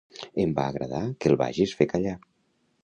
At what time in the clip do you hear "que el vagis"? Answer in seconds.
1.21-1.77